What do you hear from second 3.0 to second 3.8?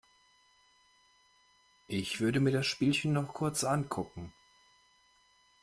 noch kurz